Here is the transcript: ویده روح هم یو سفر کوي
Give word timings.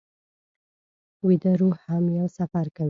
ویده 1.27 1.51
روح 1.61 1.75
هم 1.87 2.03
یو 2.17 2.27
سفر 2.37 2.65
کوي 2.75 2.79